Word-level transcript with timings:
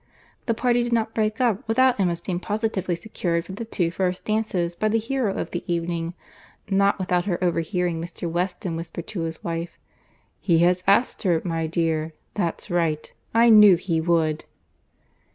The 0.47 0.55
party 0.55 0.81
did 0.81 0.93
not 0.93 1.13
break 1.13 1.39
up 1.39 1.67
without 1.67 1.99
Emma's 1.99 2.19
being 2.19 2.39
positively 2.39 2.95
secured 2.95 3.45
for 3.45 3.51
the 3.51 3.65
two 3.65 3.91
first 3.91 4.25
dances 4.25 4.75
by 4.75 4.87
the 4.89 4.97
hero 4.97 5.31
of 5.35 5.51
the 5.51 5.63
evening, 5.71 6.15
nor 6.71 6.95
without 6.97 7.25
her 7.25 7.37
overhearing 7.43 8.01
Mr. 8.01 8.27
Weston 8.27 8.75
whisper 8.75 9.03
to 9.03 9.21
his 9.21 9.43
wife, 9.43 9.77
"He 10.39 10.57
has 10.57 10.83
asked 10.87 11.21
her, 11.21 11.39
my 11.45 11.67
dear. 11.67 12.13
That's 12.33 12.71
right. 12.71 13.13
I 13.35 13.51
knew 13.51 13.75
he 13.75 14.01
would!" 14.01 14.45